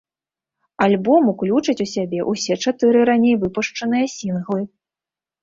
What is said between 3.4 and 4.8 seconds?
выпушчаныя сінглы.